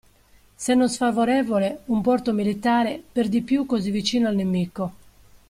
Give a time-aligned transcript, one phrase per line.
[0.63, 4.93] Se non sfavorevole, un porto militare, per di più così vicino al nemico.